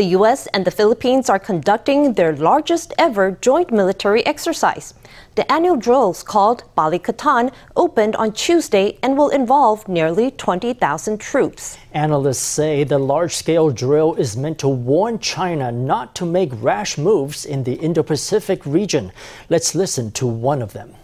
[0.00, 0.46] The U.S.
[0.54, 4.94] and the Philippines are conducting their largest ever joint military exercise.
[5.34, 11.76] The annual drills called Balikatan opened on Tuesday and will involve nearly 20,000 troops.
[11.92, 16.96] Analysts say the large scale drill is meant to warn China not to make rash
[16.96, 19.12] moves in the Indo Pacific region.
[19.50, 20.94] Let's listen to one of them.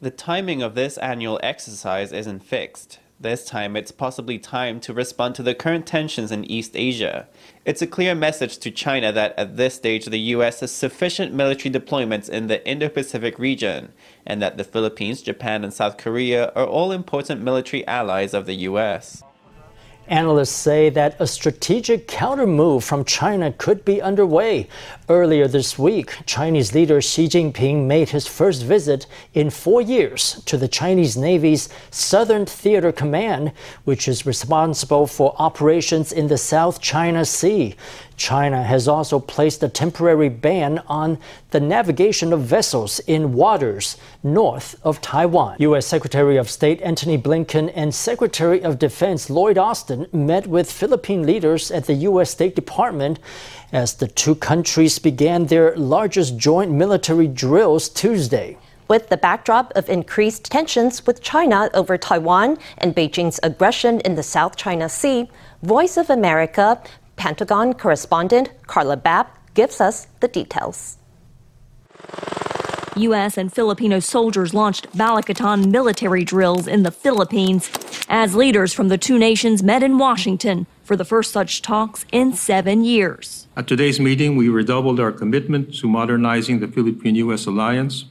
[0.00, 3.00] The timing of this annual exercise isn't fixed.
[3.20, 7.26] This time, it's possibly time to respond to the current tensions in East Asia.
[7.64, 10.60] It's a clear message to China that at this stage, the U.S.
[10.60, 13.92] has sufficient military deployments in the Indo Pacific region,
[14.24, 18.54] and that the Philippines, Japan, and South Korea are all important military allies of the
[18.54, 19.24] U.S.
[20.08, 24.66] Analysts say that a strategic countermove from China could be underway.
[25.06, 30.56] Earlier this week, Chinese leader Xi Jinping made his first visit in four years to
[30.56, 33.52] the Chinese Navy's Southern Theater Command,
[33.84, 37.76] which is responsible for operations in the South China Sea.
[38.18, 41.18] China has also placed a temporary ban on
[41.50, 45.56] the navigation of vessels in waters north of Taiwan.
[45.60, 45.86] U.S.
[45.86, 51.70] Secretary of State Antony Blinken and Secretary of Defense Lloyd Austin met with Philippine leaders
[51.70, 52.30] at the U.S.
[52.30, 53.18] State Department
[53.72, 58.58] as the two countries began their largest joint military drills Tuesday.
[58.88, 64.22] With the backdrop of increased tensions with China over Taiwan and Beijing's aggression in the
[64.22, 65.28] South China Sea,
[65.62, 66.80] Voice of America
[67.18, 70.96] Pentagon correspondent Carla Babb gives us the details.
[72.96, 73.36] U.S.
[73.36, 77.70] and Filipino soldiers launched Balikatan military drills in the Philippines
[78.08, 82.32] as leaders from the two nations met in Washington for the first such talks in
[82.32, 83.46] seven years.
[83.56, 87.46] At today's meeting, we redoubled our commitment to modernizing the Philippine U.S.
[87.46, 88.04] alliance,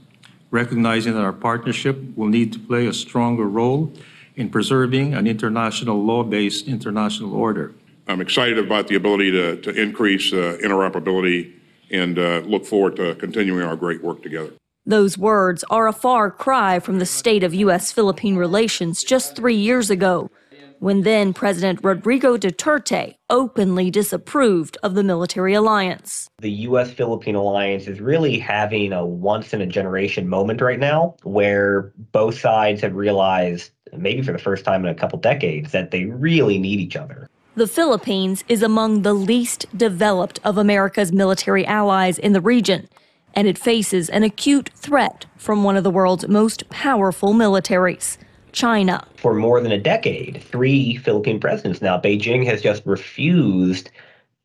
[0.51, 3.91] recognizing that our partnership will need to play a stronger role
[4.35, 7.73] in preserving an international law based international order.
[8.07, 11.53] I'm excited about the ability to, to increase uh, interoperability
[11.91, 14.53] and uh, look forward to continuing our great work together.
[14.85, 17.91] Those words are a far cry from the state of U.S.
[17.91, 20.31] Philippine relations just three years ago,
[20.79, 26.29] when then President Rodrigo Duterte openly disapproved of the military alliance.
[26.39, 26.91] The U.S.
[26.91, 32.39] Philippine alliance is really having a once in a generation moment right now where both
[32.39, 36.57] sides have realized, maybe for the first time in a couple decades, that they really
[36.57, 37.29] need each other.
[37.57, 42.87] The Philippines is among the least developed of America's military allies in the region,
[43.33, 48.17] and it faces an acute threat from one of the world's most powerful militaries.
[48.51, 49.03] China.
[49.15, 53.89] For more than a decade, three Philippine presidents now, Beijing has just refused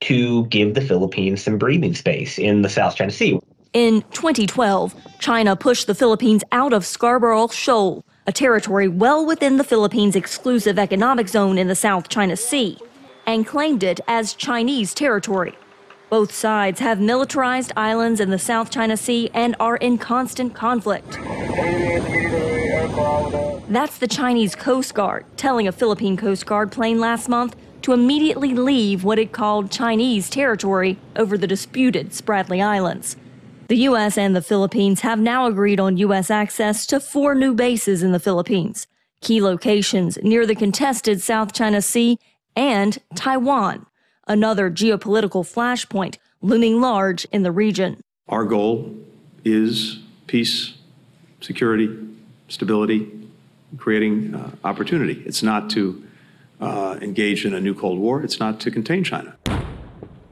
[0.00, 3.39] to give the Philippines some breathing space in the South China Sea.
[3.75, 9.65] In 2012, China pushed the Philippines out of Scarborough Shoal, a territory well within the
[9.65, 12.79] Philippines' exclusive economic zone in the South China Sea
[13.27, 15.56] and claimed it as Chinese territory.
[16.10, 21.19] Both sides have militarized islands in the South China Sea and are in constant conflict.
[23.71, 28.55] That's the Chinese Coast Guard telling a Philippine Coast Guard plane last month to immediately
[28.55, 33.16] leave what it called Chinese territory over the disputed Spratly Islands.
[33.69, 34.19] The U.S.
[34.19, 36.31] and the Philippines have now agreed on U.S.
[36.31, 38.87] access to four new bases in the Philippines,
[39.22, 42.19] key locations near the contested South China Sea
[42.57, 43.87] and Taiwan,
[44.27, 48.01] another geopolitical flashpoint looming large in the region.
[48.29, 48.95] Our goal
[49.45, 50.75] is peace,
[51.41, 51.89] security,
[52.49, 53.11] stability,
[53.77, 55.23] creating uh, opportunity.
[55.25, 56.03] It's not to
[56.61, 59.37] uh, engage in a new Cold War, it's not to contain China.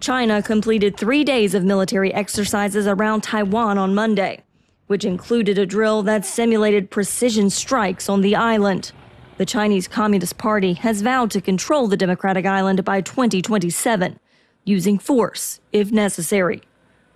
[0.01, 4.43] China completed three days of military exercises around Taiwan on Monday,
[4.87, 8.93] which included a drill that simulated precision strikes on the island.
[9.41, 14.21] The Chinese Communist Party has vowed to control the democratic island by 2027,
[14.65, 16.61] using force if necessary.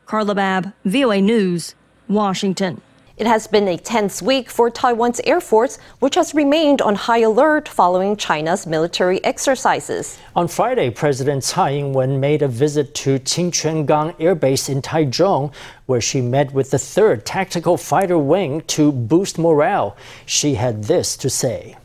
[0.07, 1.75] Carla Babb, VOA News,
[2.09, 2.81] Washington.
[3.19, 7.19] It has been a tense week for Taiwan's Air Force, which has remained on high
[7.19, 10.19] alert following China's military exercises.
[10.35, 15.53] On Friday, President Tsai Ing wen made a visit to Qingquangang Air Base in Taichung,
[15.85, 19.95] where she met with the 3rd Tactical Fighter Wing to boost morale.
[20.25, 21.77] She had this to say.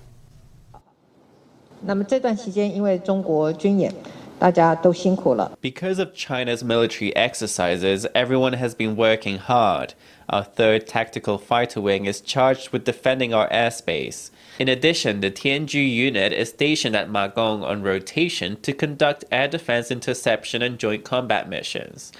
[1.83, 3.93] 那么这段期间，因为中国军演，
[4.39, 5.59] 大家都辛苦了。
[5.61, 9.91] Because of China's military exercises, everyone has been working hard.
[10.27, 14.31] Our 3rd Tactical Fighter Wing is charged with defending our airspace.
[14.59, 19.91] In addition, the Tianju unit is stationed at Magong on rotation to conduct air defense
[19.91, 22.11] interception and joint combat missions.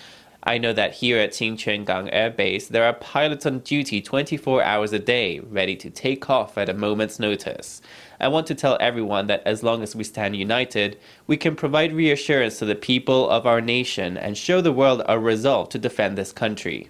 [0.44, 4.94] I know that here at Qingquangang Air Base, there are pilots on duty 24 hours
[4.94, 7.81] a day, ready to take off at a moment's notice.
[8.21, 10.97] I want to tell everyone that as long as we stand united,
[11.27, 15.19] we can provide reassurance to the people of our nation and show the world our
[15.19, 16.89] resolve to defend this country.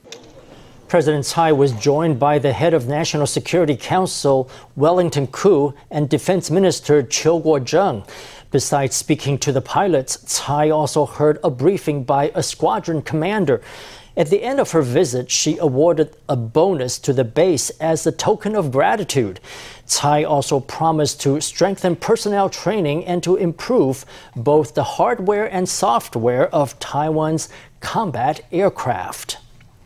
[0.87, 6.49] President Tsai was joined by the head of National Security Council, Wellington Koo, and Defense
[6.49, 8.03] Minister Chiu Kuo-cheng.
[8.51, 13.61] Besides speaking to the pilots, Tsai also heard a briefing by a squadron commander.
[14.17, 18.11] At the end of her visit, she awarded a bonus to the base as a
[18.11, 19.39] token of gratitude.
[19.85, 24.03] Tsai also promised to strengthen personnel training and to improve
[24.35, 27.49] both the hardware and software of Taiwan's
[27.81, 29.37] combat aircraft.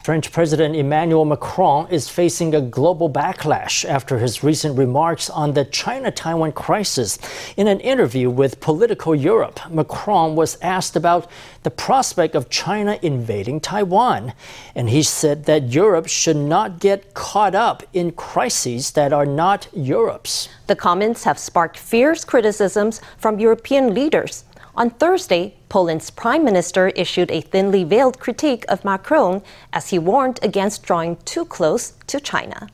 [0.04, 5.64] French President Emmanuel Macron is facing a global backlash after his recent remarks on the
[5.64, 7.18] China Taiwan crisis.
[7.56, 11.32] In an interview with Politico Europe, Macron was asked about
[11.64, 14.34] the prospect of China invading Taiwan.
[14.76, 19.70] And he said that Europe should not get caught up in crises that are not
[19.72, 20.50] Europe's.
[20.68, 24.44] The comments have sparked fierce criticisms from European leaders.
[24.76, 30.40] On Thursday, Poland's prime minister issued a thinly veiled critique of Macron as he warned
[30.42, 32.68] against drawing too close to China.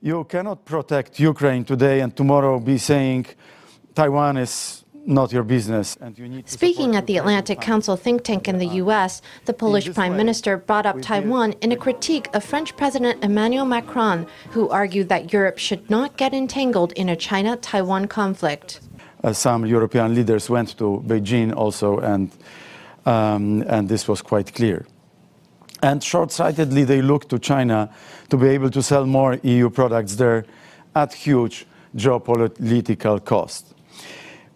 [0.00, 3.26] You cannot protect Ukraine today and tomorrow be saying
[3.94, 5.98] Taiwan is not your business.
[6.46, 10.86] Speaking at the Atlantic Council think tank in the U.S., the Polish Prime Minister brought
[10.86, 15.90] up Taiwan in a critique of French President Emmanuel Macron, who argued that Europe should
[15.90, 18.80] not get entangled in a China Taiwan conflict
[19.32, 22.30] some European leaders went to Beijing also, and,
[23.06, 24.84] um, and this was quite clear.
[25.82, 27.90] And short sightedly, they looked to China
[28.28, 30.44] to be able to sell more EU products there
[30.94, 31.66] at huge
[31.96, 33.74] geopolitical cost,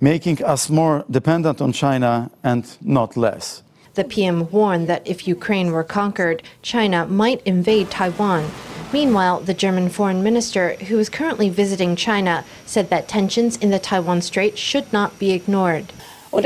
[0.01, 3.62] making us more dependent on China and not less.
[3.95, 8.45] The PM warned that if Ukraine were conquered, China might invade Taiwan
[8.93, 13.81] Meanwhile, the German foreign minister, who is currently visiting China, said that tensions in the
[13.81, 15.93] Taiwan Strait should not be ignored.
[16.33, 16.44] As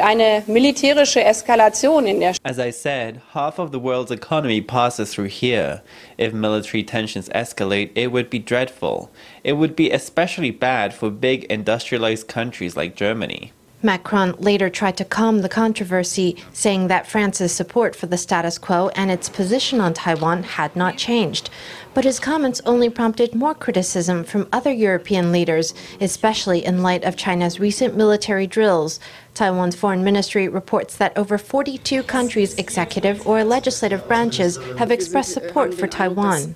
[2.59, 5.83] I said, half of the world's economy passes through here.
[6.17, 9.11] If military tensions escalate, it would be dreadful.
[9.45, 13.53] It would be especially bad for big industrialized countries like Germany.
[13.83, 18.91] Macron later tried to calm the controversy, saying that France's support for the status quo
[18.95, 21.49] and its position on Taiwan had not changed
[21.95, 27.17] but his comments only prompted more criticism from other European leaders, especially in light of
[27.17, 29.01] China's recent military drills.
[29.35, 35.73] Taiwan's foreign ministry reports that over 42 countries' executive or legislative branches have expressed support
[35.73, 36.55] for Taiwan.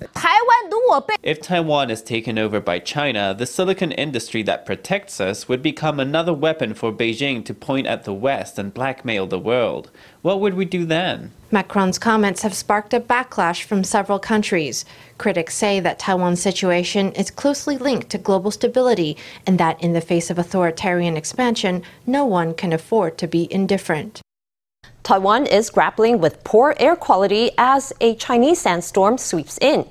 [1.23, 5.99] If Taiwan is taken over by China, the silicon industry that protects us would become
[5.99, 9.89] another weapon for Beijing to point at the West and blackmail the world.
[10.25, 11.33] What would we do then?
[11.51, 14.83] Macron's comments have sparked a backlash from several countries.
[15.19, 20.01] Critics say that Taiwan's situation is closely linked to global stability and that in the
[20.01, 24.19] face of authoritarian expansion, no one can afford to be indifferent.
[25.03, 29.85] Taiwan is grappling with poor air quality as a Chinese sandstorm sweeps in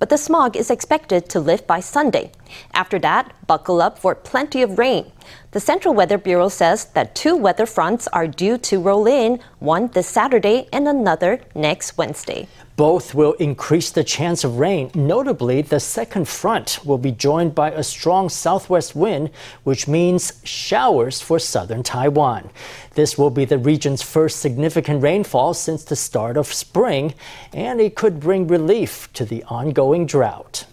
[0.00, 2.32] but the smog is expected to lift by Sunday.
[2.74, 5.10] After that, buckle up for plenty of rain.
[5.52, 9.88] The Central Weather Bureau says that two weather fronts are due to roll in, one
[9.88, 12.48] this Saturday and another next Wednesday.
[12.76, 14.90] Both will increase the chance of rain.
[14.94, 19.30] Notably, the second front will be joined by a strong southwest wind,
[19.64, 22.48] which means showers for southern Taiwan.
[22.94, 27.14] This will be the region's first significant rainfall since the start of spring,
[27.52, 30.64] and it could bring relief to the ongoing drought.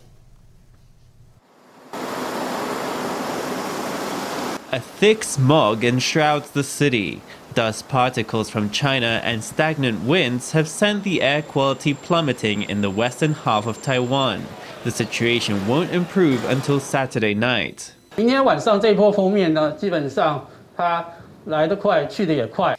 [4.77, 7.19] A thick smog enshrouds the city.
[7.55, 12.91] Dust particles from China and stagnant winds have sent the air quality plummeting in the
[12.91, 14.46] western half of Taiwan.
[14.84, 17.96] The situation won't improve until Saturday night.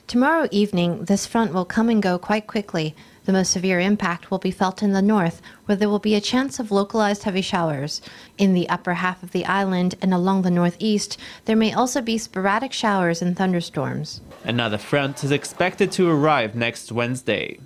[0.07, 2.95] Tomorrow evening, this front will come and go quite quickly.
[3.29, 6.21] The most severe impact will be felt in the north, where there will be a
[6.21, 8.01] chance of localized heavy showers.
[8.39, 12.17] In the upper half of the island and along the northeast, there may also be
[12.17, 14.23] sporadic showers and thunderstorms.
[14.45, 17.61] Another front is expected to arrive next Wednesday.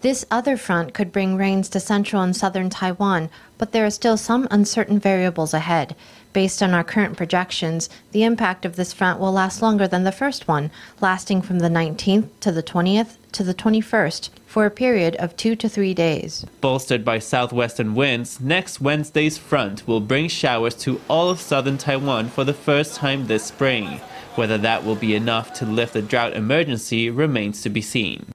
[0.00, 4.16] This other front could bring rains to central and southern Taiwan, but there are still
[4.16, 5.94] some uncertain variables ahead.
[6.32, 10.12] Based on our current projections, the impact of this front will last longer than the
[10.12, 10.70] first one,
[11.00, 15.56] lasting from the 19th to the 20th to the 21st for a period of two
[15.56, 16.46] to three days.
[16.60, 22.28] Bolstered by southwestern winds, next Wednesday's front will bring showers to all of southern Taiwan
[22.28, 24.00] for the first time this spring.
[24.34, 28.31] Whether that will be enough to lift the drought emergency remains to be seen.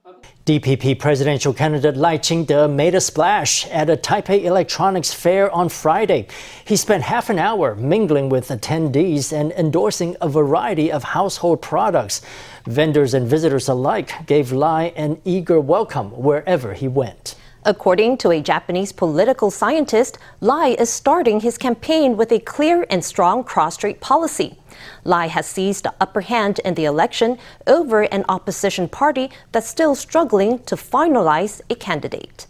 [0.48, 6.26] DPP presidential candidate Lai Ching-te made a splash at a Taipei Electronics Fair on Friday.
[6.64, 12.22] He spent half an hour mingling with attendees and endorsing a variety of household products.
[12.64, 17.34] Vendors and visitors alike gave Lai an eager welcome wherever he went.
[17.66, 23.04] According to a Japanese political scientist, Lai is starting his campaign with a clear and
[23.04, 24.57] strong cross-strait policy.
[25.04, 29.94] Lai has seized the upper hand in the election over an opposition party that's still
[29.94, 32.46] struggling to finalize a candidate.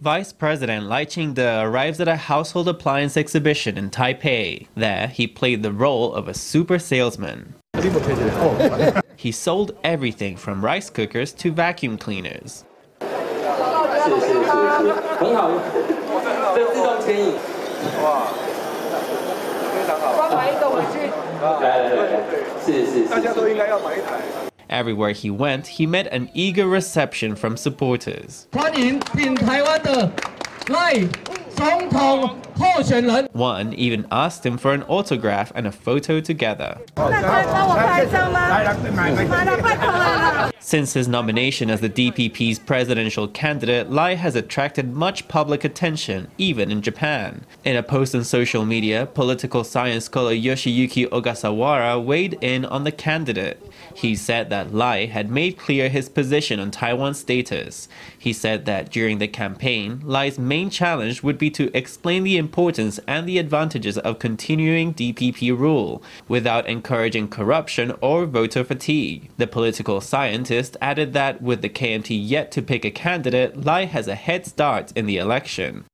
[0.00, 4.66] Vice President Lai Ching-te arrives at a household appliance exhibition in Taipei.
[4.74, 7.54] There, he played the role of a super salesman.
[9.16, 12.64] he sold everything from rice cookers to vacuum cleaners.
[24.70, 28.48] Everywhere he went, he met an eager reception from supporters.
[33.32, 36.80] One even asked him for an autograph and a photo together.
[40.60, 46.70] Since his nomination as the DPP's presidential candidate, Lai has attracted much public attention, even
[46.70, 47.44] in Japan.
[47.64, 52.92] In a post on social media, political science scholar Yoshiyuki Ogasawara weighed in on the
[52.92, 53.63] candidate.
[53.94, 57.88] He said that Lai had made clear his position on Taiwan's status.
[58.18, 62.98] He said that during the campaign, Lai's main challenge would be to explain the importance
[63.06, 69.30] and the advantages of continuing DPP rule without encouraging corruption or voter fatigue.
[69.36, 74.08] The political scientist added that with the KMT yet to pick a candidate, Lai has
[74.08, 75.84] a head start in the election.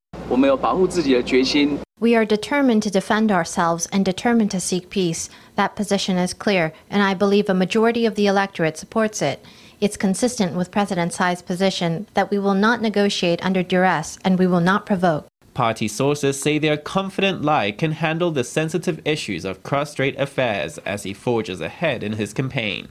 [1.99, 5.28] We are determined to defend ourselves and determined to seek peace.
[5.56, 9.44] That position is clear, and I believe a majority of the electorate supports it.
[9.80, 14.46] It's consistent with President Tsai's position that we will not negotiate under duress and we
[14.46, 15.26] will not provoke.
[15.52, 20.78] Party sources say they are confident Lai can handle the sensitive issues of cross-strait affairs
[20.87, 22.88] as he forges ahead in his campaign.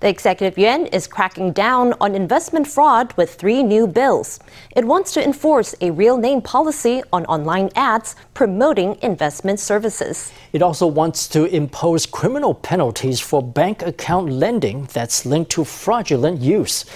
[0.00, 4.40] The executive yuan is cracking down on investment fraud with three new bills.
[4.74, 10.32] It wants to enforce a real name policy on online ads promoting investment services.
[10.54, 16.40] It also wants to impose criminal penalties for bank account lending that's linked to fraudulent
[16.40, 16.86] use.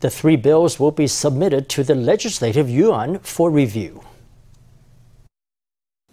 [0.00, 4.02] The three bills will be submitted to the Legislative Yuan for review.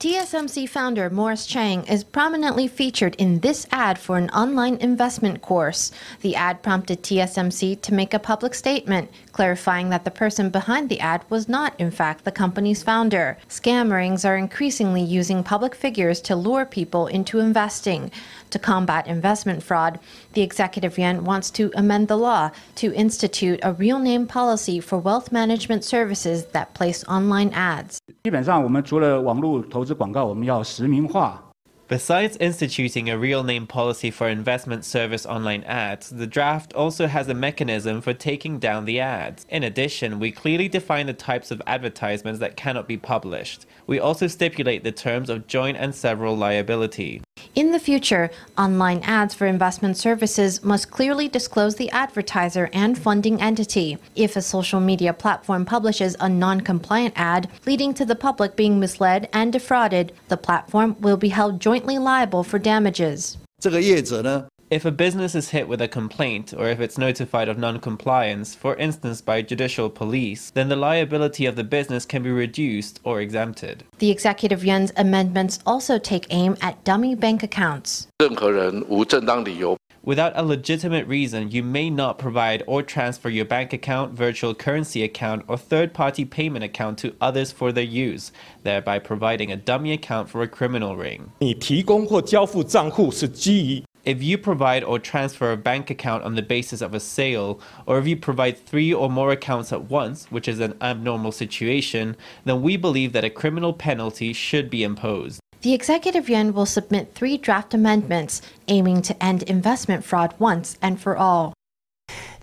[0.00, 5.90] TSMC founder Morris Chang is prominently featured in this ad for an online investment course.
[6.20, 11.00] The ad prompted TSMC to make a public statement clarifying that the person behind the
[11.00, 13.38] ad was not, in fact, the company's founder.
[13.48, 18.12] Scam rings are increasingly using public figures to lure people into investing.
[18.50, 19.98] To combat investment fraud,
[20.34, 24.98] the executive yuan wants to amend the law to institute a real name policy for
[24.98, 27.98] wealth management services that place online ads.
[28.22, 31.42] 基本上，我们除了网络投 资广告，我们要实名化。
[31.88, 37.28] Besides instituting a real name policy for investment service online ads, the draft also has
[37.28, 39.46] a mechanism for taking down the ads.
[39.48, 43.66] In addition, we clearly define the types of advertisements that cannot be published.
[43.86, 47.22] We also stipulate the terms of joint and several liability.
[47.54, 53.40] In the future, online ads for investment services must clearly disclose the advertiser and funding
[53.40, 53.98] entity.
[54.14, 58.78] If a social media platform publishes a non compliant ad, leading to the public being
[58.78, 63.38] misled and defrauded, the platform will be held jointly liable for damages.
[63.58, 68.56] 这个业者呢， If a business is hit with a complaint or if it's notified of non-compliance,
[68.56, 73.20] for instance by judicial police, then the liability of the business can be reduced or
[73.20, 73.84] exempted.
[73.98, 78.08] The executive yuan's amendments also take aim at dummy bank accounts.
[78.18, 84.54] 任何人无正当理由 Without a legitimate reason, you may not provide or transfer your bank account, virtual
[84.54, 88.30] currency account, or third party payment account to others for their use,
[88.62, 91.30] thereby providing a dummy account for a criminal ring.
[91.40, 97.59] 你提供或交付账户是基于 If you provide or transfer a bank account on the basis of a sale,
[97.85, 102.17] or if you provide three or more accounts at once, which is an abnormal situation,
[102.43, 105.39] then we believe that a criminal penalty should be imposed.
[105.61, 110.99] The executive yuan will submit three draft amendments aiming to end investment fraud once and
[110.99, 111.53] for all.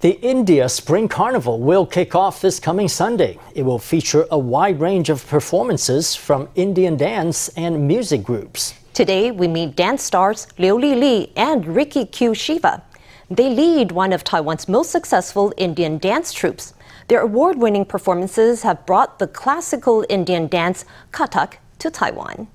[0.01, 3.37] The India Spring Carnival will kick off this coming Sunday.
[3.57, 8.75] It will feature a wide range of performances from Indian dance and music groups.
[8.99, 12.83] Today, we meet dance stars Liu Li Li and Ricky Q Shiva.
[13.31, 16.75] They lead one of Taiwan's most successful Indian dance troupes.
[17.07, 22.49] Their award winning performances have brought the classical Indian dance Kathak to Taiwan.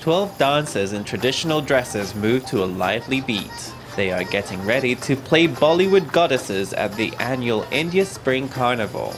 [0.00, 3.72] Twelve dancers in traditional dresses move to a lively beat.
[3.96, 9.12] They are getting ready to play Bollywood goddesses at the annual India Spring Carnival.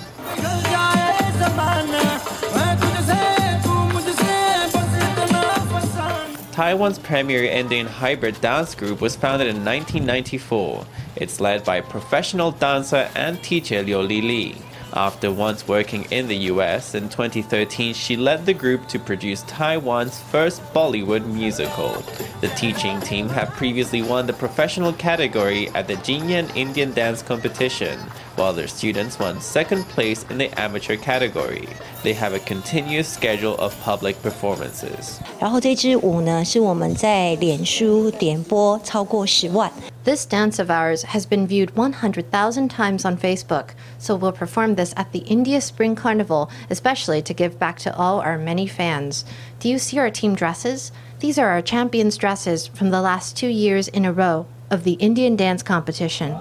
[6.53, 10.85] Taiwan's premier Indian hybrid dance group was founded in 1994.
[11.17, 14.57] It's led by professional dancer and teacher Liu Li Li.
[14.93, 20.21] After once working in the US, in 2013 she led the group to produce Taiwan's
[20.21, 21.93] first Bollywood musical.
[22.41, 27.99] The teaching team have previously won the professional category at the Jinyan Indian Dance Competition,
[28.40, 31.68] while their students won second place in the amateur category.
[32.04, 35.20] They have a continuous schedule of public performances.
[35.40, 39.72] 然后这支舞呢，是我们在脸书点播超过十万。
[40.04, 44.94] This dance of ours has been viewed 100,000 times on Facebook, so we'll perform this
[44.94, 49.26] at the India Spring Carnival, especially to give back to all our many fans.
[49.60, 50.92] Do you see our team dresses?
[51.22, 54.94] These are our champions' dresses from the last two years in a row of the
[55.00, 56.36] Indian dance competition.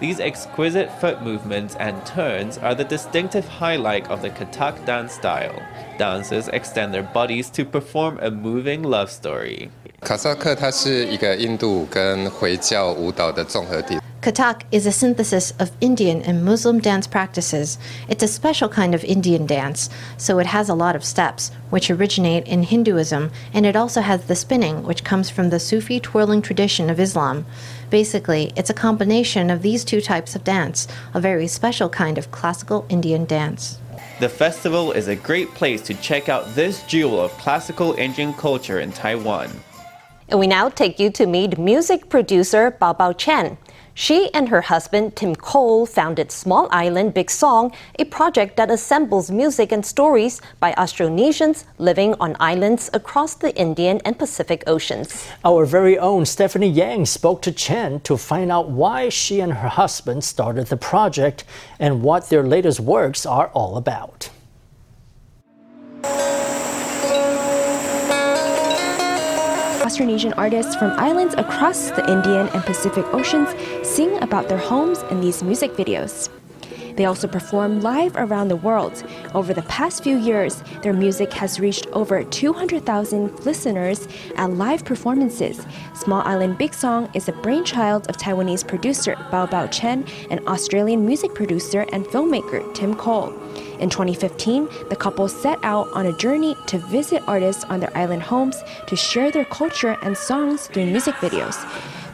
[0.00, 5.60] These exquisite foot movements and turns are the distinctive highlight of the Kathak dance style.
[5.98, 9.68] Dancers extend their bodies to perform a moving love story.
[10.00, 13.98] 卡萨克它是一个印度跟回教舞蹈的综合体。
[14.22, 17.78] Kathak is a synthesis of Indian and Muslim dance practices.
[18.06, 21.90] It's a special kind of Indian dance, so it has a lot of steps, which
[21.90, 26.42] originate in Hinduism, and it also has the spinning, which comes from the Sufi twirling
[26.42, 27.46] tradition of Islam.
[27.88, 32.30] Basically, it's a combination of these two types of dance, a very special kind of
[32.30, 33.78] classical Indian dance.
[34.20, 38.80] The festival is a great place to check out this jewel of classical Indian culture
[38.80, 39.48] in Taiwan.
[40.28, 43.56] And we now take you to meet music producer Bao Bao Chen.
[44.00, 49.30] She and her husband Tim Cole founded Small Island Big Song, a project that assembles
[49.30, 55.28] music and stories by Austronesians living on islands across the Indian and Pacific Oceans.
[55.44, 59.68] Our very own Stephanie Yang spoke to Chen to find out why she and her
[59.68, 61.44] husband started the project
[61.78, 64.29] and what their latest works are all about.
[69.90, 73.48] Austronesian artists from islands across the Indian and Pacific Oceans
[73.82, 76.28] sing about their homes in these music videos.
[76.94, 79.02] They also perform live around the world.
[79.34, 85.66] Over the past few years, their music has reached over 200,000 listeners at live performances.
[85.94, 91.04] Small Island Big Song is a brainchild of Taiwanese producer Bao Bao Chen and Australian
[91.04, 93.32] music producer and filmmaker Tim Cole.
[93.80, 98.22] In 2015, the couple set out on a journey to visit artists on their island
[98.22, 101.56] homes to share their culture and songs through music videos.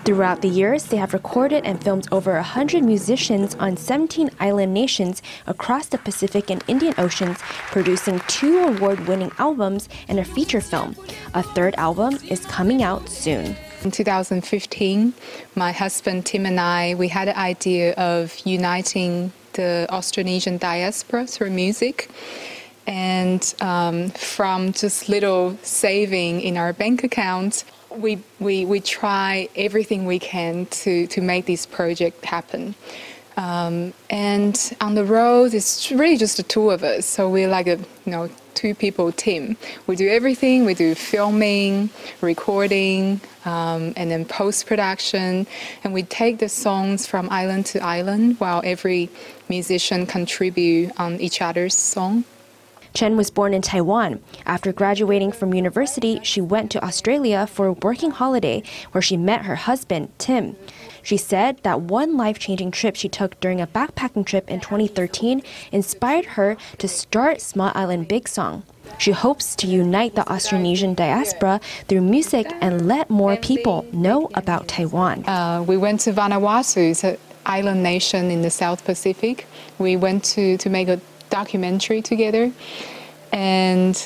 [0.05, 5.21] Throughout the years, they have recorded and filmed over 100 musicians on 17 island nations
[5.49, 7.39] across the Pacific and Indian Oceans,
[7.73, 10.95] producing two award winning albums and a feature film.
[11.35, 13.57] A third album is coming out soon.
[13.83, 15.13] In 2015,
[15.57, 21.51] my husband Tim and I, we had an idea of uniting the Austronesian diaspora through
[21.51, 22.11] music.
[22.87, 30.07] And um, from just little saving in our bank account, we, we, we try everything
[30.07, 32.75] we can to, to make this project happen.
[33.37, 37.05] Um, and on the road, it's really just the two of us.
[37.07, 39.57] So we're like a you know two people team.
[39.87, 40.65] We do everything.
[40.65, 41.91] We do filming,
[42.23, 45.47] recording, um, and then post production.
[45.85, 49.11] And we take the songs from island to island, while every
[49.49, 52.25] musician contribute on each other's song.
[52.97, 54.21] Chen was born in Taiwan.
[54.47, 59.45] After graduating from university, she went to Australia for a working holiday where she met
[59.45, 60.57] her husband, Tim.
[61.03, 65.43] She said that one life changing trip she took during a backpacking trip in 2013
[65.73, 68.63] inspired her to start Small Island Big Song.
[68.97, 74.69] She hopes to unite the Austronesian diaspora through music and let more people know about
[74.69, 75.29] Taiwan.
[75.29, 79.47] Uh, we went to Vanuatu, it's an island nation in the South Pacific.
[79.79, 80.99] We went to, to make a
[81.31, 82.53] documentary together.
[83.33, 83.97] And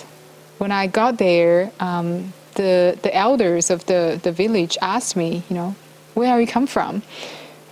[0.58, 5.56] when I got there, um, the, the elders of the, the village asked me, you
[5.56, 5.74] know,
[6.14, 7.02] where are you come from?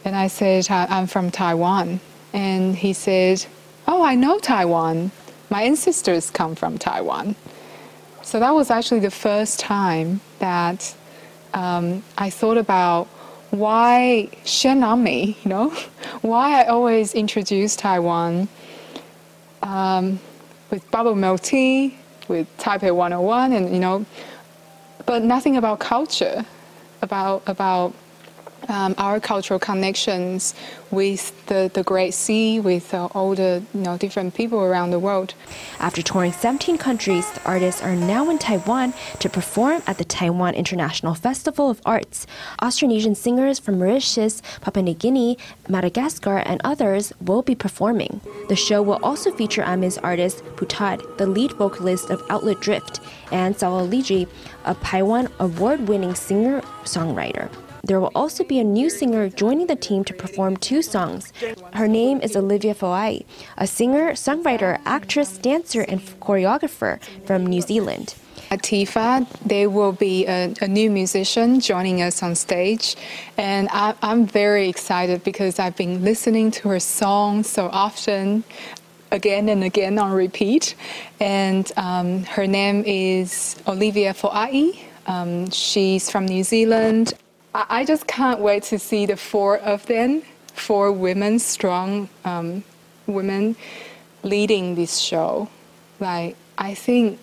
[0.04, 2.00] And I said, I'm from Taiwan.
[2.32, 3.44] And he said,
[3.87, 5.11] oh, I know Taiwan.
[5.50, 7.34] My ancestors come from Taiwan.
[8.22, 10.94] So that was actually the first time that
[11.54, 13.06] um, I thought about
[13.50, 15.70] why Shenami, you know,
[16.20, 18.48] why I always introduce Taiwan
[19.68, 20.18] um,
[20.70, 21.96] with bubble milk tea,
[22.28, 24.04] with Taipei 101, and you know,
[25.07, 26.44] but nothing about culture,
[27.02, 27.94] about about
[28.68, 30.55] um, our cultural connections
[30.90, 34.99] with the, the Great Sea, with uh, all the you know, different people around the
[34.99, 35.35] world.
[35.79, 40.55] After touring 17 countries, the artists are now in Taiwan to perform at the Taiwan
[40.55, 42.27] International Festival of Arts.
[42.61, 48.21] Austronesian singers from Mauritius, Papua New Guinea, Madagascar, and others will be performing.
[48.49, 53.55] The show will also feature Amis artist Putad, the lead vocalist of Outlet Drift, and
[53.55, 54.29] Sawaliji,
[54.64, 57.51] a Taiwan award winning singer songwriter.
[57.84, 61.32] There will also be a new singer joining the team to perform two songs.
[61.74, 63.24] Her name is Olivia Foai,
[63.56, 68.14] a singer, songwriter, actress, dancer, and choreographer from New Zealand.
[68.50, 72.96] At TIFA, there will be a, a, new musician joining us on stage.
[73.36, 78.44] And I, am very excited because I've been listening to her songs so often,
[79.10, 80.74] again and again on repeat.
[81.20, 84.78] And um, her name is Olivia Foai.
[85.06, 87.12] Um, she's from New Zealand.
[87.54, 92.62] I just can't wait to see the four of them, four women, strong um,
[93.06, 93.56] women,
[94.22, 95.48] leading this show.
[95.98, 97.18] Like I think,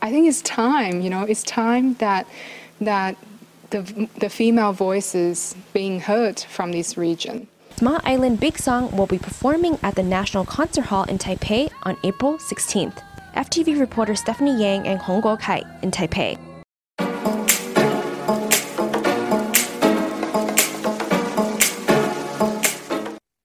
[0.00, 1.00] I think it's time.
[1.00, 2.26] You know, it's time that
[2.80, 3.16] that
[3.70, 7.48] the the female voices being heard from this region.
[7.76, 11.96] Small Island Big Song will be performing at the National Concert Hall in Taipei on
[12.04, 13.02] April 16th.
[13.34, 16.38] FTV reporter Stephanie Yang and Hong Guokai in Taipei.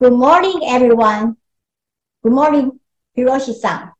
[0.01, 1.35] Good morning, everyone.
[2.23, 2.79] Good morning,
[3.17, 3.91] Hiroshi-san.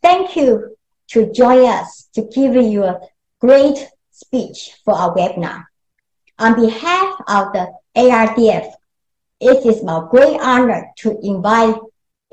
[0.00, 0.74] Thank you
[1.08, 3.00] to join us to give you a
[3.38, 5.66] great speech for our webinar.
[6.38, 8.72] On behalf of the ARDF,
[9.38, 11.76] it is my great honor to invite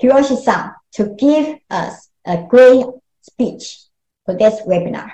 [0.01, 2.85] Hiroshi-san to give us a great
[3.19, 3.79] speech
[4.25, 5.11] for this webinar.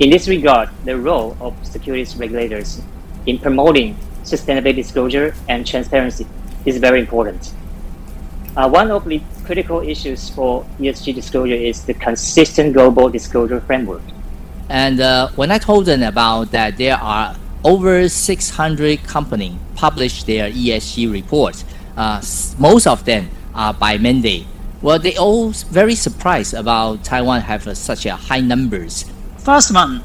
[0.00, 2.82] In this regard, the role of securities regulators
[3.26, 6.26] in promoting sustainable disclosure and transparency
[6.64, 7.52] is very important.
[8.56, 14.02] Uh, one of the critical issues for ESG disclosure is the consistent global disclosure framework.
[14.68, 20.50] And uh, when I told them about that, there are over 600 companies publish their
[20.50, 21.64] ESG reports.
[21.96, 22.22] Uh,
[22.58, 24.46] most of them are by mandate.
[24.80, 29.04] Well, they all very surprised about Taiwan have uh, such a high numbers.
[29.38, 30.02] First one,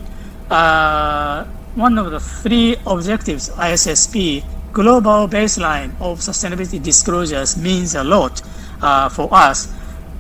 [0.50, 4.44] uh, one of the three objectives ISSB
[4.78, 8.44] global baseline of sustainability disclosures means a lot
[8.80, 9.66] uh, for us.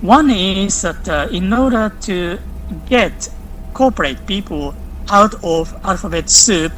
[0.02, 2.39] One is that uh, in order to
[2.89, 3.30] get
[3.76, 4.74] corporate people
[5.12, 6.72] out of alphabet soup,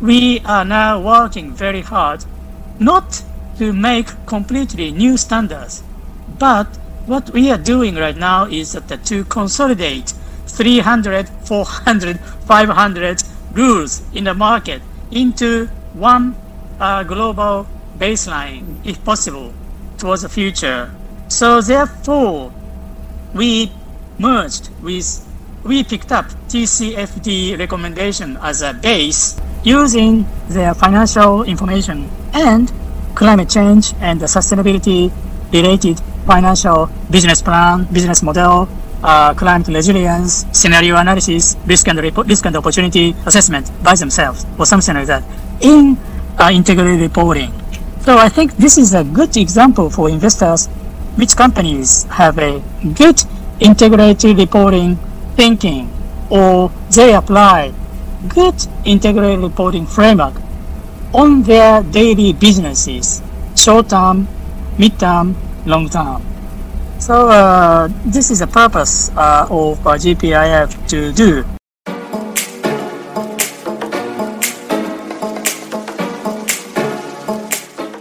[0.00, 2.24] we are now working very hard
[2.78, 3.24] not
[3.58, 5.82] to make completely new standards,
[6.38, 6.68] but
[7.06, 10.14] what we are doing right now is that to consolidate
[10.46, 16.36] 300, 400, 500 rules in the market into one
[16.80, 17.66] a global
[17.98, 19.52] baseline, if possible,
[19.98, 20.92] towards the future.
[21.28, 22.52] So therefore,
[23.34, 23.72] we
[24.18, 25.26] merged with,
[25.64, 32.72] we picked up TCFD recommendation as a base using their financial information and
[33.14, 35.10] climate change and the sustainability
[35.52, 38.68] related financial business plan, business model,
[39.02, 44.94] uh, climate resilience, scenario analysis, risk and, risk and opportunity assessment by themselves, or something
[44.94, 45.22] like that.
[45.60, 45.96] In
[46.38, 47.52] uh, integrated reporting.
[48.02, 50.66] So I think this is a good example for investors
[51.16, 52.62] which companies have a
[52.94, 53.22] good
[53.58, 54.96] integrated reporting
[55.34, 55.90] thinking
[56.30, 57.72] or they apply
[58.28, 60.34] good integrated reporting framework
[61.14, 63.22] on their daily businesses,
[63.54, 64.28] short term,
[64.78, 66.22] mid term, long term.
[66.98, 71.55] So uh, this is the purpose uh, of GPIF to do